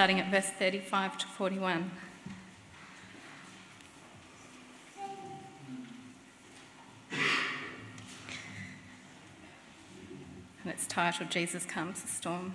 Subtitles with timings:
[0.00, 1.90] starting at verse 35 to 41.
[7.12, 7.20] And
[10.64, 12.54] it's titled Jesus Comes the Storm.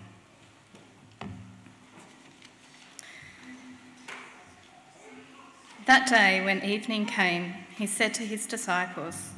[5.85, 9.33] That day, when evening came, he said to his disciples,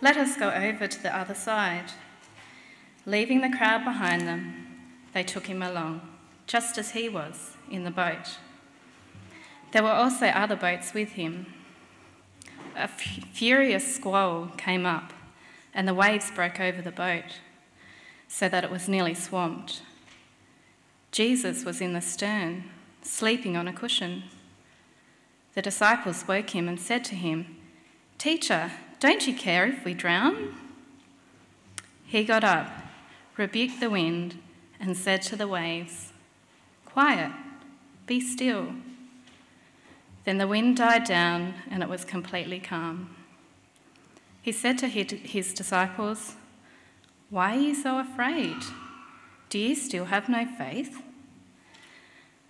[0.00, 1.92] Let us go over to the other side.
[3.04, 4.66] Leaving the crowd behind them,
[5.14, 6.15] they took him along,
[6.46, 8.38] just as he was, in the boat.
[9.72, 11.52] There were also other boats with him.
[12.74, 13.00] A f-
[13.32, 15.12] furious squall came up,
[15.74, 17.40] and the waves broke over the boat,
[18.28, 19.82] so that it was nearly swamped.
[21.10, 22.64] Jesus was in the stern,
[23.02, 24.24] sleeping on a cushion.
[25.54, 27.56] The disciples woke him and said to him,
[28.18, 30.54] Teacher, don't you care if we drown?
[32.04, 32.70] He got up,
[33.36, 34.38] rebuked the wind,
[34.78, 36.12] and said to the waves,
[36.96, 37.30] Quiet,
[38.06, 38.68] be still.
[40.24, 43.14] Then the wind died down and it was completely calm.
[44.40, 46.36] He said to his disciples,
[47.28, 48.56] Why are you so afraid?
[49.50, 51.02] Do you still have no faith?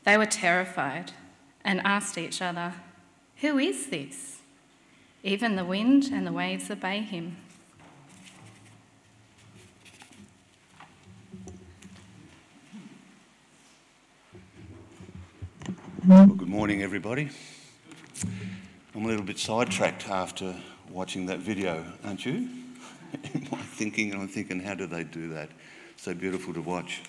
[0.05, 1.11] They were terrified
[1.65, 2.75] and asked each other,
[3.39, 4.43] who is this?
[5.25, 7.39] Even the wind and the waves obey him.
[16.07, 17.31] Well, good morning, everybody.
[18.95, 20.55] I'm a little bit sidetracked after
[20.89, 22.49] watching that video, aren't you?
[23.35, 25.49] Am I thinking, and I'm thinking, how do they do that?
[25.97, 27.03] So beautiful to watch.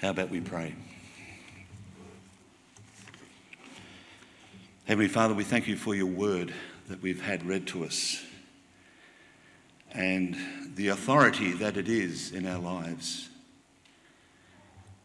[0.00, 0.74] How about we pray?
[4.86, 6.54] Heavenly Father, we thank you for your word
[6.88, 8.24] that we've had read to us
[9.94, 10.36] and
[10.74, 13.28] the authority that it is in our lives.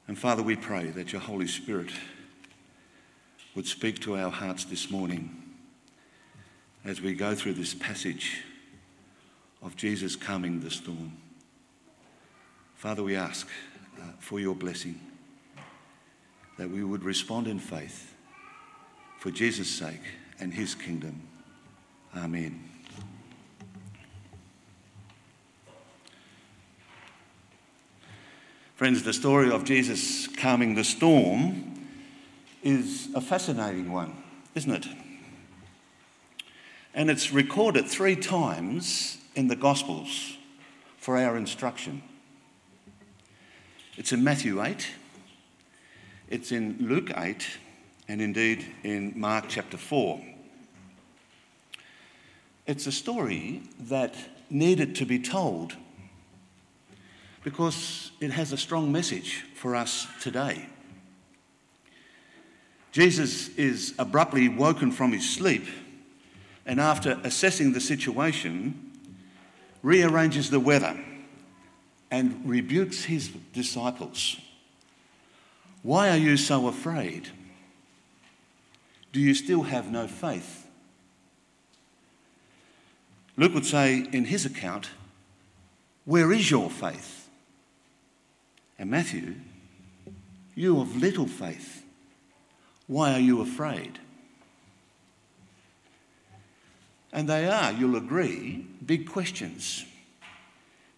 [0.08, 1.92] And Father, we pray that your Holy Spirit
[3.56, 5.36] would speak to our hearts this morning
[6.84, 8.42] as we go through this passage
[9.62, 11.12] of Jesus calming the storm.
[12.76, 13.48] Father, we ask
[14.00, 15.00] uh, for your blessing,
[16.58, 18.16] that we would respond in faith
[19.20, 20.02] for Jesus' sake
[20.40, 21.22] and his kingdom.
[22.16, 22.69] Amen.
[28.80, 31.86] Friends, the story of Jesus calming the storm
[32.64, 34.16] is a fascinating one,
[34.56, 34.88] isn't it?
[36.94, 40.38] And it's recorded three times in the Gospels
[40.98, 42.02] for our instruction.
[43.98, 44.88] It's in Matthew 8,
[46.30, 47.46] it's in Luke 8,
[48.08, 50.22] and indeed in Mark chapter 4.
[52.66, 54.16] It's a story that
[54.50, 55.76] needed to be told
[57.44, 60.66] because it has a strong message for us today.
[62.92, 65.66] Jesus is abruptly woken from his sleep
[66.66, 68.92] and, after assessing the situation,
[69.82, 71.00] rearranges the weather
[72.12, 74.38] and rebukes his disciples.
[75.84, 77.30] Why are you so afraid?
[79.14, 80.68] Do you still have no faith?
[83.38, 84.90] Luke would say in his account,
[86.06, 87.19] Where is your faith?
[88.80, 89.36] And Matthew,
[90.56, 91.84] You of little faith,
[92.88, 94.00] why are you afraid?
[97.12, 99.86] And they are, you'll agree, big questions.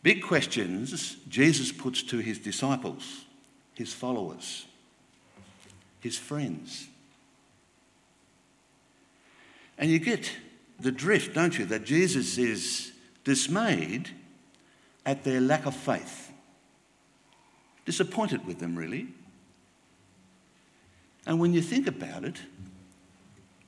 [0.04, 3.26] Big questions Jesus puts to his disciples,
[3.76, 4.66] his followers,
[6.00, 6.88] his friends.
[9.78, 10.32] And you get
[10.80, 12.92] the drift, don't you, that Jesus is
[13.24, 14.10] dismayed
[15.06, 16.31] at their lack of faith,
[17.92, 19.06] disappointed with them, really.
[21.28, 22.38] And when you think about it,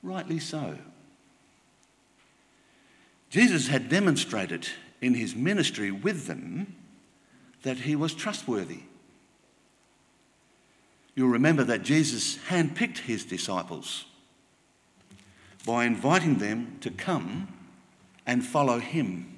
[0.02, 0.78] rightly so.
[3.28, 4.66] Jesus had demonstrated
[5.02, 6.74] in his ministry with them
[7.64, 8.84] that he was trustworthy.
[11.14, 14.06] You'll remember that Jesus handpicked his disciples
[15.66, 17.48] by inviting them to come
[18.26, 19.33] and follow him.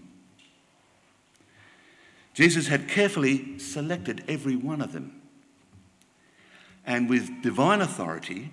[2.37, 5.23] Jesus had carefully selected every one of them.
[6.85, 8.51] And with divine authority,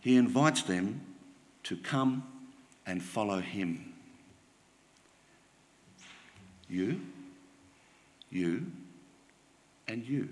[0.00, 1.00] he invites them
[1.62, 2.22] to come
[2.84, 3.94] and follow him.
[6.68, 7.00] You,
[8.30, 8.66] you,
[9.88, 10.28] and you.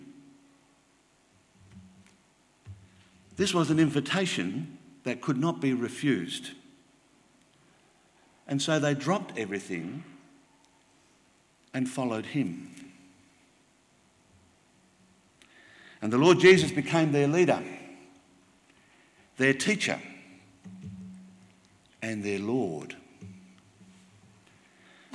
[3.36, 6.50] This was an invitation that could not be refused.
[8.46, 10.04] And so they dropped everything
[11.72, 12.74] and followed him.
[16.02, 17.62] And the Lord Jesus became their leader,
[19.36, 20.00] their teacher,
[22.02, 22.96] and their Lord.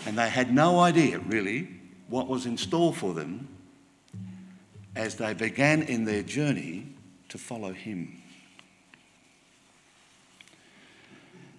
[0.06, 1.68] And they had no idea, really,
[2.08, 3.48] what was in store for them
[4.96, 6.88] as they began in their journey
[7.30, 8.22] to follow him.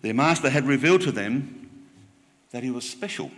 [0.03, 1.69] Their master had revealed to them
[2.53, 3.33] that he was special,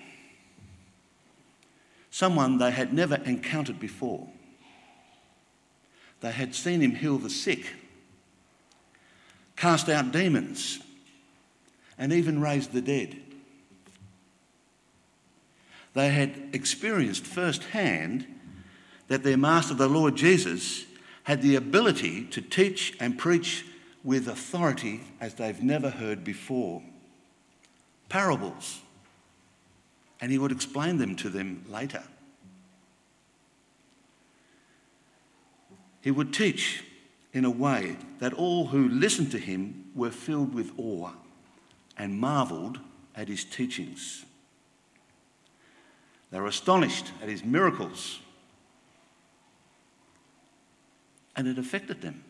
[2.18, 4.26] someone they had never encountered before.
[6.20, 7.64] They had seen him heal the sick,
[9.54, 10.80] cast out demons,
[11.96, 13.20] and even raise the dead.
[15.94, 18.26] They had experienced firsthand
[19.06, 20.86] that their master, the Lord Jesus,
[21.22, 23.64] had the ability to teach and preach
[24.02, 26.82] with authority as they've never heard before.
[28.08, 28.80] Parables.
[30.20, 32.02] And he would explain them to them later.
[36.00, 36.82] He would teach
[37.32, 41.10] in a way that all who listened to him were filled with awe
[41.96, 42.80] and marvelled
[43.14, 44.24] at his teachings.
[46.30, 48.20] They were astonished at his miracles,
[51.34, 52.22] and it affected them.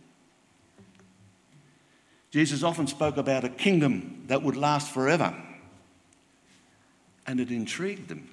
[2.30, 5.34] Jesus often spoke about a kingdom that would last forever,
[7.28, 8.26] and it intrigued them.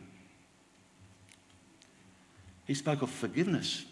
[2.66, 3.84] He spoke of forgiveness.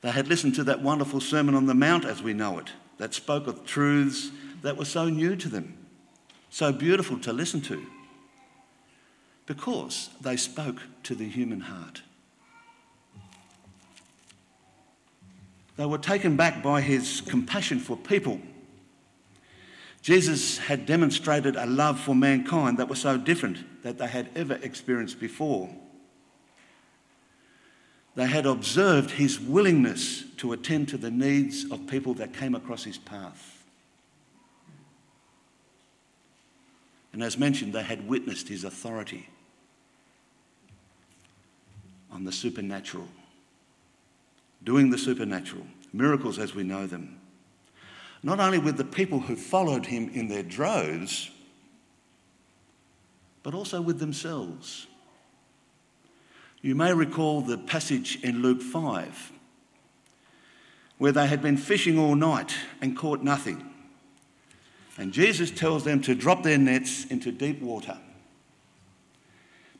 [0.00, 3.14] They had listened to that wonderful Sermon on the Mount, as we know it, that
[3.14, 4.32] spoke of truths
[4.62, 5.78] that were so new to them,
[6.50, 7.86] so beautiful to listen to,
[9.46, 12.02] because they spoke to the human heart.
[15.76, 18.40] They were taken back by his compassion for people.
[20.04, 24.56] Jesus had demonstrated a love for mankind that was so different that they had ever
[24.56, 25.74] experienced before.
[28.14, 32.84] They had observed his willingness to attend to the needs of people that came across
[32.84, 33.64] his path.
[37.14, 39.30] And as mentioned, they had witnessed his authority
[42.12, 43.08] on the supernatural,
[44.62, 45.64] doing the supernatural,
[45.94, 47.20] miracles as we know them.
[48.24, 51.30] Not only with the people who followed him in their droves,
[53.42, 54.86] but also with themselves.
[56.62, 59.32] You may recall the passage in Luke 5
[60.96, 63.68] where they had been fishing all night and caught nothing.
[64.96, 67.98] And Jesus tells them to drop their nets into deep water.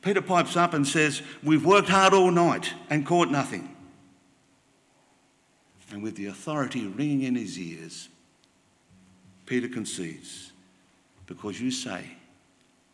[0.03, 3.75] Peter pipes up and says, We've worked hard all night and caught nothing.
[5.91, 8.09] And with the authority ringing in his ears,
[9.45, 10.51] Peter concedes,
[11.27, 12.05] Because you say,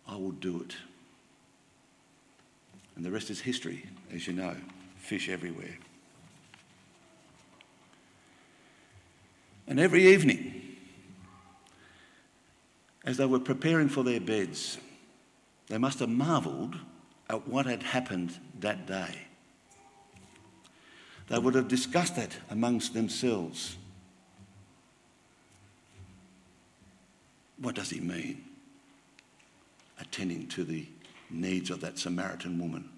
[0.08, 0.76] I will do it.
[2.96, 4.56] And the rest is history, as you know
[4.98, 5.78] fish everywhere.
[9.68, 10.78] And every evening,
[13.04, 14.78] as they were preparing for their beds,
[15.68, 16.76] they must have marvelled
[17.30, 19.28] at what had happened that day.
[21.30, 23.78] They would have discussed it amongst themselves.
[27.62, 28.44] What does he mean?
[30.00, 30.88] Attending to the
[31.30, 32.90] needs of that Samaritan woman.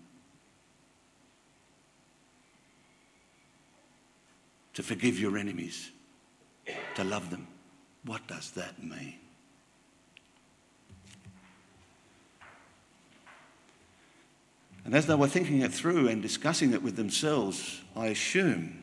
[4.73, 5.91] To forgive your enemies,
[6.95, 7.47] to love them.
[8.05, 9.15] What does that mean?
[14.85, 18.81] And as they were thinking it through and discussing it with themselves, I assume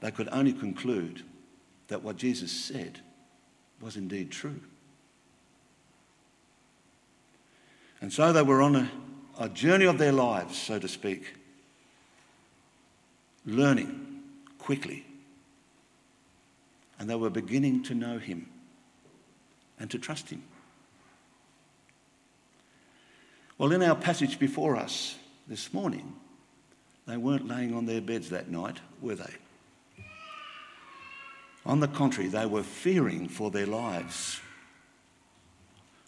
[0.00, 1.22] they could only conclude
[1.88, 3.00] that what Jesus said
[3.80, 4.60] was indeed true.
[8.00, 8.90] And so they were on a,
[9.38, 11.34] a journey of their lives, so to speak,
[13.46, 14.22] learning
[14.58, 15.04] quickly.
[16.98, 18.46] And they were beginning to know him
[19.78, 20.42] and to trust him.
[23.58, 25.16] Well, in our passage before us
[25.46, 26.14] this morning,
[27.06, 29.34] they weren't laying on their beds that night, were they?
[31.66, 34.40] On the contrary, they were fearing for their lives.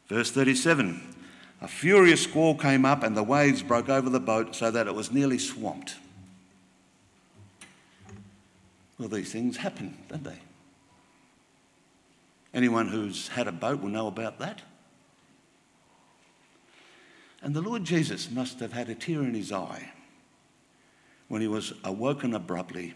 [0.09, 1.15] Verse 37
[1.63, 4.95] A furious squall came up, and the waves broke over the boat so that it
[4.95, 5.97] was nearly swamped.
[8.99, 10.39] Well, these things happen, don't they?
[12.55, 14.63] Anyone who's had a boat will know about that.
[17.43, 19.93] And the Lord Jesus must have had a tear in his eye
[21.29, 22.95] when he was awoken abruptly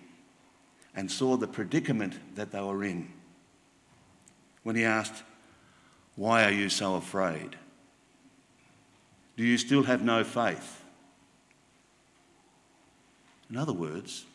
[0.95, 3.13] and saw the predicament that they were in.
[4.63, 5.23] When he asked,
[6.17, 7.57] Why are you so afraid?
[9.37, 10.85] Do you still have no faith?
[13.49, 14.27] In other words,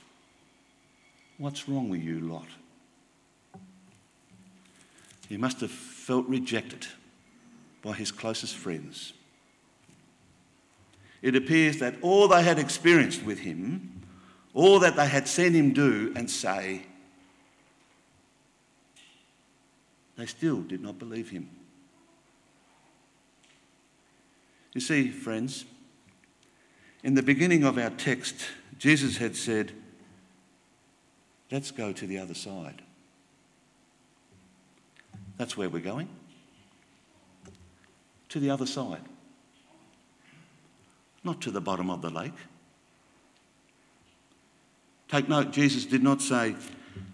[1.37, 2.47] what's wrong with you, Lot?
[5.29, 6.87] He must have felt rejected
[7.81, 9.13] by his closest friends.
[11.21, 13.94] It appears that all they had experienced with him,
[14.55, 16.81] all that they had seen him do and say,
[20.17, 21.49] they still did not believe him.
[24.73, 25.65] You see, friends,
[27.03, 28.35] in the beginning of our text,
[28.79, 29.73] Jesus had said,
[31.51, 32.81] Let's go to the other side.
[35.37, 36.09] That's where we're going.
[38.29, 39.03] To the other side.
[41.23, 42.33] Not to the bottom of the lake.
[45.09, 46.55] Take note, Jesus did not say,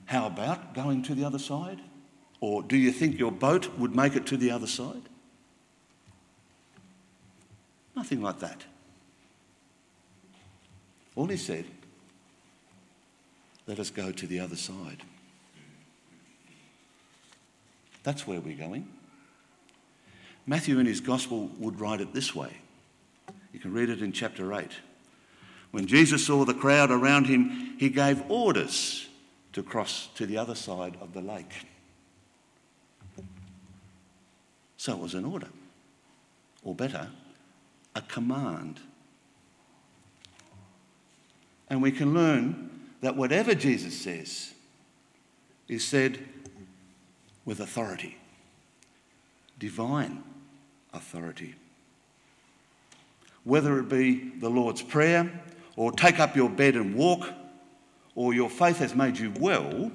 [0.05, 1.79] How about going to the other side?
[2.39, 5.03] Or do you think your boat would make it to the other side?
[7.95, 8.63] Nothing like that.
[11.15, 11.65] All he said,
[13.67, 15.03] let us go to the other side.
[18.03, 18.88] That's where we're going.
[20.48, 22.57] Matthew in his gospel would write it this way.
[23.53, 24.71] You can read it in chapter 8.
[25.72, 29.08] When Jesus saw the crowd around him, he gave orders
[29.54, 31.66] to cross to the other side of the lake.
[34.78, 35.50] So it was an order,
[36.63, 37.10] or better,
[37.96, 38.80] a command.
[41.70, 42.70] And we can learn
[43.01, 44.54] that whatever Jesus says
[45.68, 46.20] is said
[47.46, 48.18] with authority,
[49.58, 50.24] divine
[50.94, 51.56] authority.
[53.44, 55.32] Whether it be the Lord's Prayer,
[55.75, 57.30] or take up your bed and walk,
[58.16, 59.92] or your faith has made you well,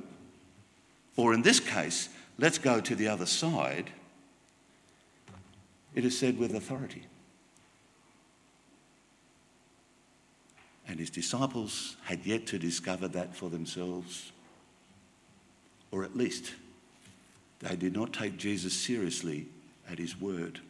[1.16, 3.90] or in this case, let's go to the other side,
[5.94, 7.04] it is said with authority.
[10.88, 14.30] And his disciples had yet to discover that for themselves.
[15.90, 16.52] Or at least,
[17.60, 19.46] they did not take Jesus seriously
[19.90, 20.60] at his word.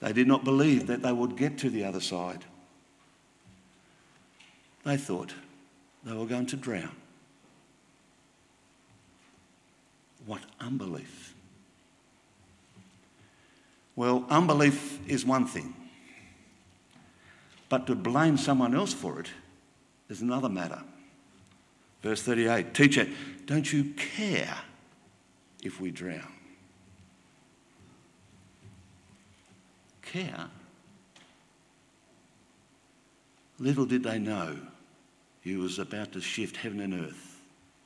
[0.00, 2.44] They did not believe that they would get to the other side.
[4.84, 5.34] They thought
[6.04, 6.94] they were going to drown.
[10.26, 11.34] What unbelief!
[13.94, 15.74] Well, unbelief is one thing.
[17.68, 19.30] But to blame someone else for it
[20.08, 20.82] is another matter.
[22.02, 23.08] Verse 38 Teacher,
[23.46, 24.58] don't you care
[25.62, 26.35] if we drown?
[30.06, 30.46] Care?
[33.58, 34.56] Little did they know
[35.42, 37.40] he was about to shift heaven and earth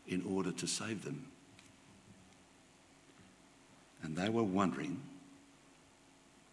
[0.06, 1.26] in order to save them.
[4.02, 5.00] And they were wondering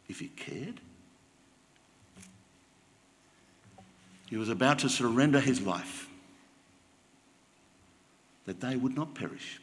[0.10, 0.80] if he cared.
[4.30, 6.10] He was about to surrender his life
[8.46, 9.60] that they would not perish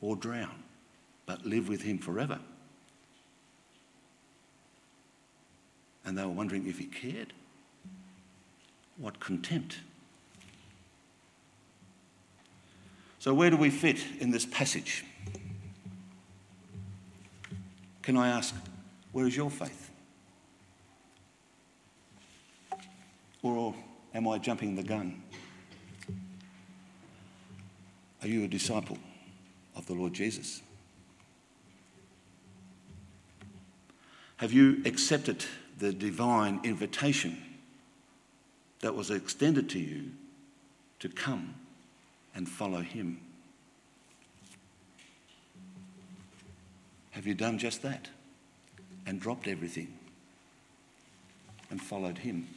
[0.00, 0.62] or drown,
[1.26, 2.38] but live with him forever.
[6.04, 7.32] And they were wondering if he cared.
[8.96, 9.78] What contempt.
[13.18, 15.04] So, where do we fit in this passage?
[18.02, 18.54] Can I ask,
[19.12, 19.90] where is your faith?
[23.42, 23.74] Or
[24.14, 25.22] am I jumping the gun?
[28.22, 28.98] Are you a disciple
[29.74, 30.62] of the Lord Jesus?
[34.36, 35.44] Have you accepted
[35.78, 37.36] the divine invitation
[38.80, 40.10] that was extended to you
[40.98, 41.54] to come
[42.34, 43.20] and follow Him?
[47.12, 48.08] Have you done just that
[49.06, 49.92] and dropped everything
[51.70, 52.48] and followed Him?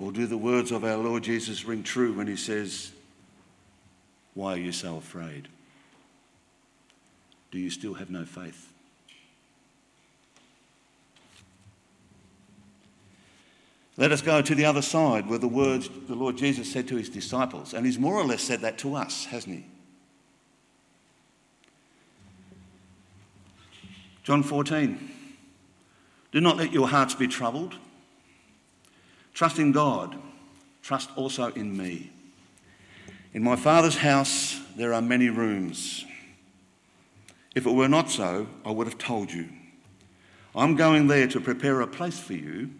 [0.00, 2.92] Or do the words of our Lord Jesus ring true when he says,
[4.34, 5.48] Why are you so afraid?
[7.50, 8.72] Do you still have no faith?
[13.96, 16.96] Let us go to the other side where the words the Lord Jesus said to
[16.96, 19.66] his disciples, and he's more or less said that to us, hasn't he?
[24.22, 25.10] John 14.
[26.32, 27.74] Do not let your hearts be troubled.
[29.34, 30.16] Trust in God.
[30.82, 32.10] Trust also in me.
[33.34, 36.04] In my Father's house there are many rooms.
[37.54, 39.48] If it were not so, I would have told you.
[40.54, 42.70] I'm going there to prepare a place for you.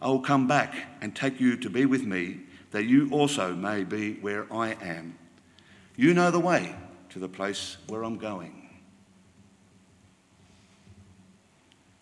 [0.00, 2.40] I will come back and take you to be with me,
[2.70, 5.18] that you also may be where I am.
[5.96, 6.74] You know the way
[7.10, 8.68] to the place where I'm going.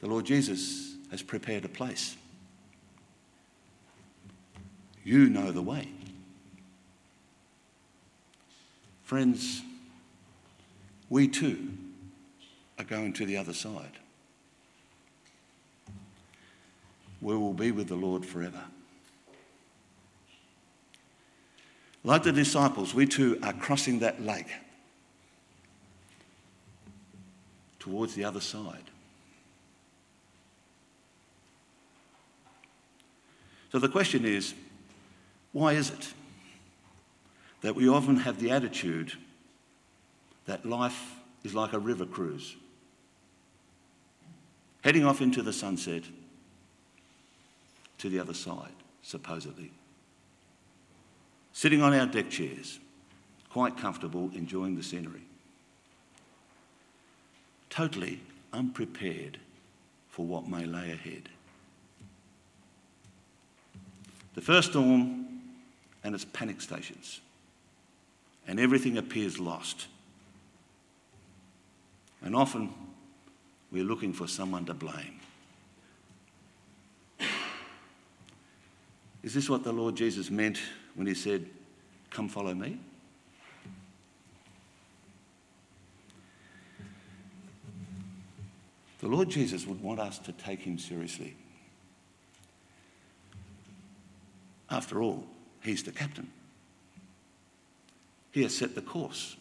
[0.00, 2.16] The Lord Jesus has prepared a place.
[5.04, 5.88] You know the way.
[9.02, 9.62] Friends,
[11.08, 11.68] we too
[12.82, 13.98] are going to the other side.
[17.20, 18.64] We will be with the Lord forever.
[22.04, 24.48] Like the disciples, we too are crossing that lake
[27.78, 28.90] towards the other side.
[33.70, 34.54] So the question is
[35.52, 36.12] why is it
[37.60, 39.12] that we often have the attitude
[40.46, 42.56] that life is like a river cruise,
[44.82, 46.02] heading off into the sunset
[47.98, 48.72] to the other side,
[49.02, 49.70] supposedly?
[51.52, 52.78] Sitting on our deck chairs,
[53.50, 55.22] quite comfortable, enjoying the scenery.
[57.70, 58.20] Totally
[58.52, 59.38] unprepared
[60.08, 61.28] for what may lay ahead.
[64.34, 65.26] The first storm
[66.04, 67.20] and its panic stations,
[68.46, 69.86] and everything appears lost.
[72.22, 72.72] And often
[73.72, 75.18] we're looking for someone to blame.
[79.22, 80.58] Is this what the Lord Jesus meant
[80.94, 81.48] when he said,
[82.10, 82.78] Come follow me?
[88.98, 91.36] The Lord Jesus would want us to take him seriously.
[94.70, 95.24] After all,
[95.62, 96.30] he's the captain.
[98.30, 99.36] He has set the course.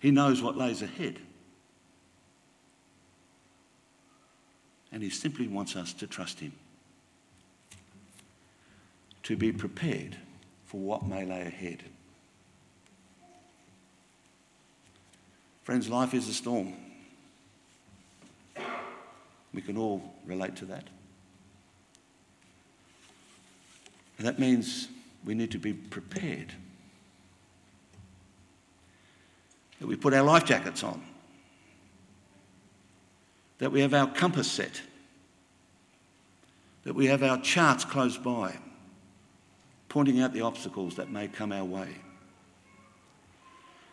[0.00, 1.18] He knows what lays ahead.
[4.94, 6.52] And he simply wants us to trust him
[9.24, 10.16] to be prepared
[10.66, 11.82] for what may lay ahead.
[15.64, 16.74] Friends, life is a storm.
[19.52, 20.84] We can all relate to that.
[24.18, 24.86] And that means
[25.24, 26.52] we need to be prepared.
[29.80, 31.02] That we put our life jackets on.
[33.58, 34.82] That we have our compass set.
[36.84, 38.56] That we have our charts close by
[39.88, 41.88] pointing out the obstacles that may come our way.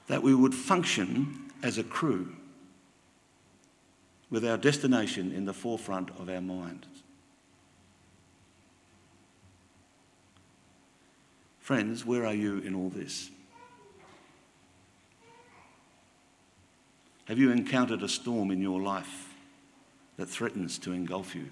[0.08, 2.36] That we would function as a crew
[4.32, 6.88] with our destination in the forefront of our minds.
[11.60, 13.30] Friends, where are you in all this?
[17.26, 19.31] Have you encountered a storm in your life
[20.22, 21.50] that threatens to engulf you?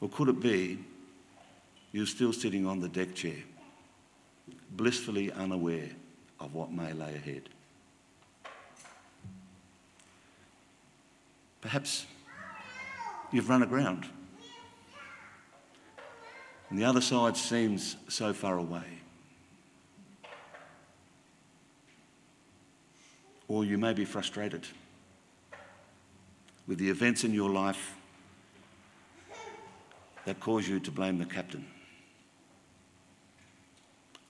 [0.00, 0.78] Or could it be
[1.92, 3.36] you're still sitting on the deck chair,
[4.70, 5.90] blissfully unaware
[6.40, 7.50] of what may lay ahead.
[11.60, 12.06] Perhaps
[13.30, 14.06] you've run aground
[16.70, 18.98] and the other side seems so far away.
[23.46, 24.66] Or you may be frustrated
[26.72, 27.96] with the events in your life
[30.24, 31.66] that cause you to blame the captain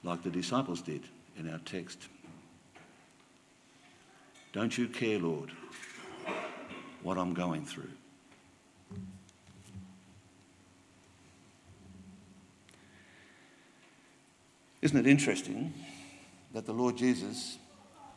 [0.03, 1.03] like the disciples did
[1.39, 2.09] in our text.
[4.53, 5.53] Don't you care, Lord,
[7.05, 7.91] what I'm going through?
[14.81, 15.73] Isn't it interesting
[16.53, 17.59] that the Lord Jesus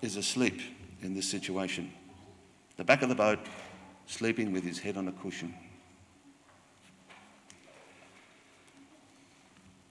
[0.02, 0.62] is asleep
[1.04, 1.94] in this situation?
[2.78, 3.38] The back of the boat,
[4.08, 5.54] sleeping with his head on a cushion.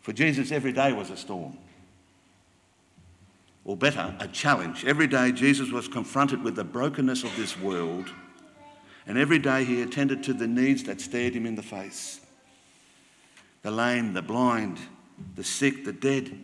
[0.01, 1.57] For Jesus, every day was a storm
[3.65, 4.85] or better, a challenge.
[4.85, 8.11] Every day Jesus was confronted with the brokenness of this world,
[9.07, 12.21] and every day he attended to the needs that stared him in the face
[13.63, 14.79] the lame, the blind,
[15.37, 16.39] the sick, the dead,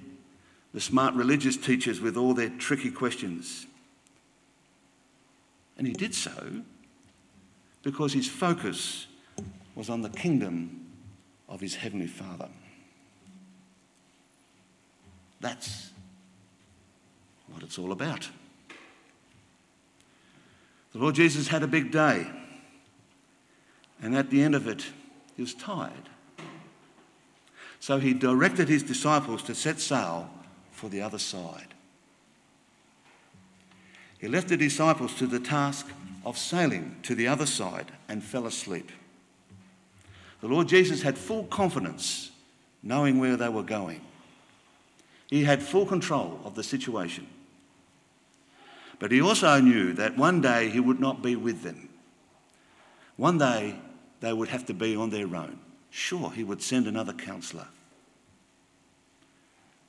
[0.72, 3.66] the smart religious teachers with all their tricky questions.
[5.76, 6.62] And he did so
[7.83, 9.07] because his focus
[9.75, 10.87] was on the kingdom
[11.49, 12.49] of his heavenly Father.
[15.40, 15.90] That's
[17.49, 18.29] what it's all about.
[20.93, 22.27] The Lord Jesus had a big day,
[24.03, 24.87] and at the end of it,
[25.37, 26.09] he was tired.
[27.79, 30.31] So he directed his disciples to set sail
[30.71, 31.75] for the other side.
[34.19, 35.87] He left the disciples to the task
[36.24, 38.90] of sailing to the other side and fell asleep.
[40.40, 42.30] The Lord Jesus had full confidence
[42.83, 44.00] knowing where they were going.
[45.28, 47.26] He had full control of the situation.
[48.98, 51.88] But he also knew that one day he would not be with them.
[53.16, 53.76] One day
[54.20, 55.59] they would have to be on their own.
[55.90, 57.68] Sure, he would send another counselor.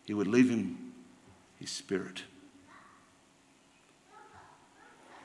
[0.05, 0.93] He would leave him
[1.59, 2.23] his spirit.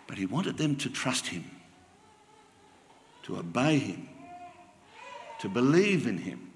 [0.07, 1.51] But he wanted them to trust him,
[3.25, 4.09] to obey him,
[5.41, 6.53] to believe in him.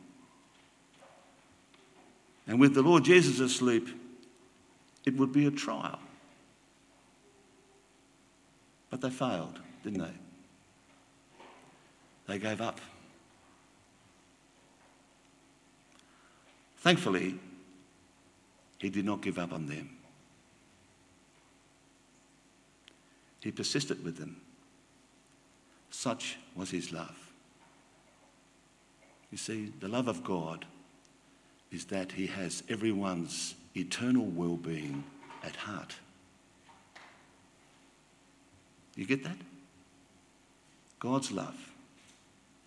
[2.47, 3.89] And with the Lord Jesus asleep,
[5.05, 5.99] it would be a trial.
[8.91, 10.15] But they failed, didn't they?
[12.27, 12.81] They gave up.
[16.79, 17.39] Thankfully,
[18.79, 20.00] he did not give up on them.
[23.41, 24.37] He persisted with them.
[25.91, 27.17] Such was his love.
[29.31, 30.67] You see, the love of God
[31.71, 35.05] is that he has everyone's eternal well being
[35.45, 35.95] at heart.
[38.97, 39.37] You get that?
[40.99, 41.57] God's love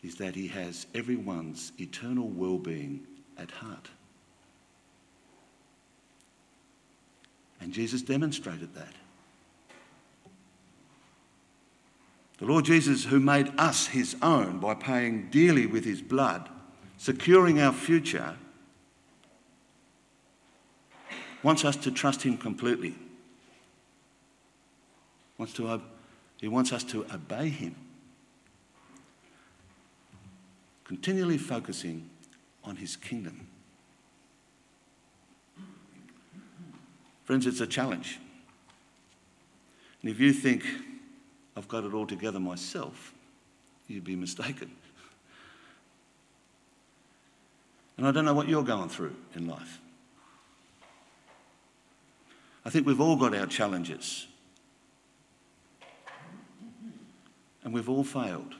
[0.01, 3.01] is that he has everyone's eternal well being
[3.37, 3.89] at heart.
[7.61, 8.93] And Jesus demonstrated that.
[12.43, 16.49] The Lord Jesus, who made us his own by paying dearly with his blood,
[16.97, 18.35] securing our future,
[21.41, 22.95] wants us to trust him completely.
[25.37, 25.81] Wants to,
[26.35, 27.77] he wants us to obey him.
[30.83, 32.09] Continually focusing
[32.61, 33.47] on his kingdom.
[37.23, 38.19] Friends, it's a challenge.
[40.01, 40.65] And if you think,
[41.55, 43.13] I've got it all together myself,
[43.87, 44.71] you'd be mistaken.
[47.97, 49.79] And I don't know what you're going through in life.
[52.65, 54.27] I think we've all got our challenges.
[57.63, 58.55] And we've all failed,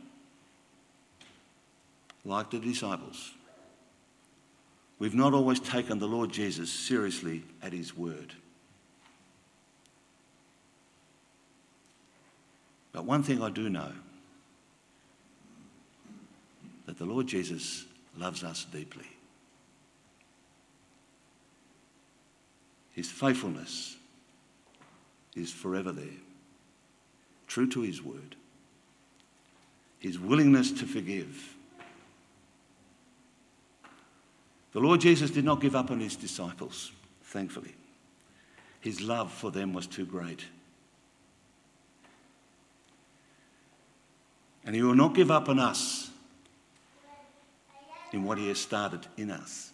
[2.24, 3.32] like the disciples.
[5.00, 8.34] We've not always taken the Lord Jesus seriously at his word.
[12.94, 13.92] But one thing I do know
[16.86, 17.86] that the Lord Jesus
[18.18, 19.08] loves us deeply.
[22.92, 23.98] His faithfulness
[25.36, 26.06] is forever there,
[27.48, 28.36] true to his word.
[29.98, 31.56] His willingness to forgive.
[34.74, 36.92] The Lord Jesus did not give up on his disciples,
[37.24, 37.74] thankfully.
[38.82, 40.46] His love for them was too great.
[44.66, 46.10] And He will not give up on us
[48.12, 49.72] in what He has started in us.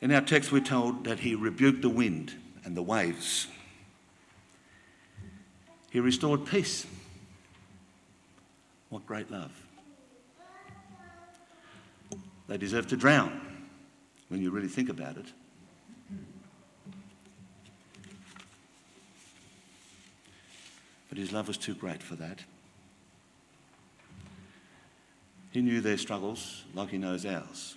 [0.00, 3.48] In our text, we're told that He rebuked the wind and the waves.
[5.90, 6.86] He restored peace.
[8.90, 9.52] What great love.
[12.46, 13.40] They deserve to drown
[14.28, 15.26] when you really think about it.
[21.08, 22.40] But his love was too great for that.
[25.50, 27.76] He knew their struggles like he knows ours.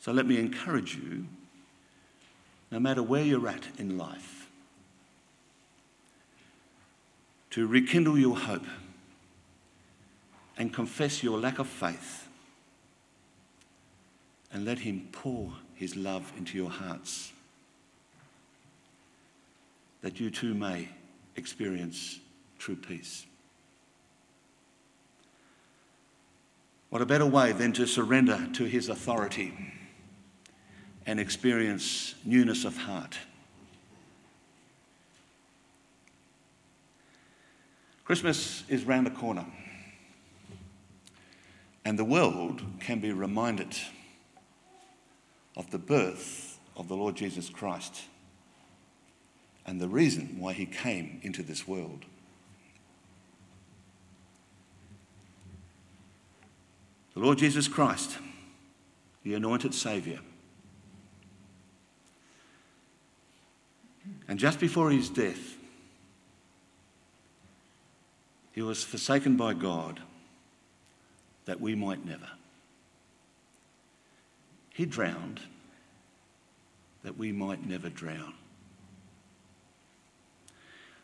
[0.00, 1.26] So let me encourage you,
[2.70, 4.48] no matter where you're at in life,
[7.50, 8.66] to rekindle your hope
[10.58, 12.28] and confess your lack of faith
[14.52, 17.32] and let him pour his love into your hearts
[20.02, 20.88] that you too may
[21.36, 22.18] experience
[22.58, 23.26] true peace.
[26.90, 29.52] What a better way than to surrender to his authority
[31.04, 33.18] and experience newness of heart.
[38.04, 39.44] Christmas is round the corner,
[41.84, 43.76] and the world can be reminded
[45.56, 48.04] of the birth of the Lord Jesus Christ
[49.66, 52.04] and the reason why he came into this world.
[57.14, 58.16] The Lord Jesus Christ,
[59.24, 60.20] the anointed Saviour.
[64.28, 65.56] And just before his death,
[68.52, 70.00] he was forsaken by God
[71.46, 72.28] that we might never.
[74.72, 75.40] He drowned
[77.02, 78.34] that we might never drown.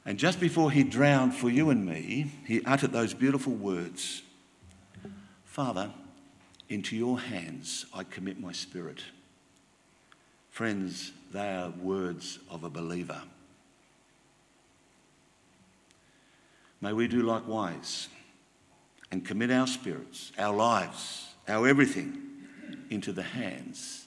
[0.04, 4.22] And just before he drowned for you and me, he uttered those beautiful words
[5.44, 5.90] Father,
[6.68, 9.02] Into your hands I commit my spirit.
[10.50, 13.22] Friends, they are words of a believer.
[16.80, 18.08] May we do likewise
[19.10, 22.18] and commit our spirits, our lives, our everything
[22.90, 24.06] into the hands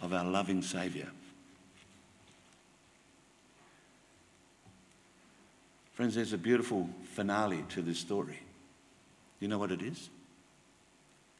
[0.00, 1.08] of our loving Saviour.
[6.02, 8.34] Friends, there's a beautiful finale to this story.
[8.34, 10.10] Do you know what it is?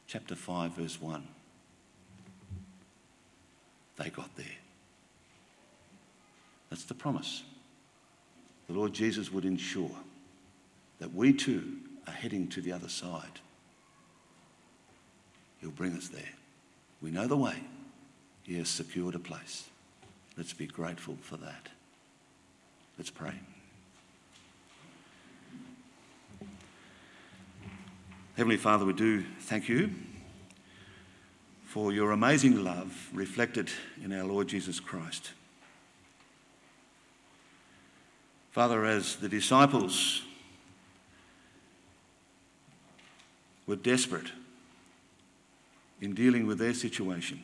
[0.07, 1.27] Chapter 5, verse 1.
[3.97, 4.45] They got there.
[6.69, 7.43] That's the promise.
[8.67, 9.91] The Lord Jesus would ensure
[10.99, 13.41] that we too are heading to the other side.
[15.59, 16.35] He'll bring us there.
[17.01, 17.57] We know the way.
[18.43, 19.67] He has secured a place.
[20.37, 21.67] Let's be grateful for that.
[22.97, 23.33] Let's pray.
[28.35, 29.91] Heavenly Father, we do thank you
[31.65, 33.69] for your amazing love reflected
[34.03, 35.33] in our Lord Jesus Christ.
[38.49, 40.23] Father, as the disciples
[43.67, 44.31] were desperate
[46.01, 47.39] in dealing with their situation,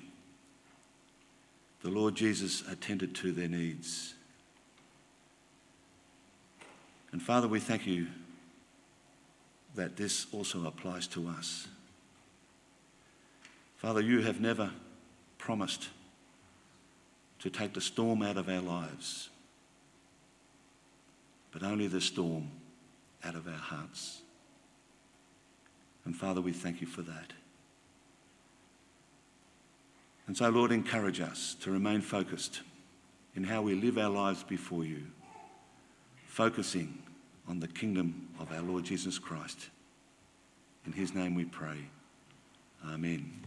[1.84, 4.16] the Lord Jesus attended to their needs.
[7.12, 8.08] And Father, we thank you
[9.80, 11.66] that this also applies to us.
[13.78, 14.72] Father, you have never
[15.38, 15.88] promised
[17.40, 19.30] to take the storm out of our lives,
[21.54, 22.50] but only the storm
[23.24, 24.20] out of our hearts.
[26.04, 27.32] And Father, we thank you for that.
[30.28, 32.64] And so, Lord, encourage us to remain focused
[33.34, 35.04] in how we live our lives before you,
[36.26, 37.02] focusing
[37.50, 39.70] on the kingdom of our Lord Jesus Christ.
[40.86, 41.78] In his name we pray.
[42.88, 43.42] Amen.